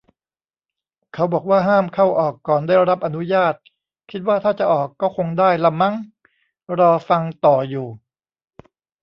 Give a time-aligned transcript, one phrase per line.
[1.13, 3.53] เขาบอกว่า ห้ามเข้าออก ก่อนได้รับอนุญาต
[4.11, 5.95] คิดว่าถ้าจะออก ก็คงได้ล่ะมั้ง
[6.79, 7.87] รอฟังต่ออยู่